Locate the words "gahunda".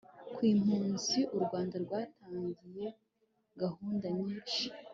3.61-4.05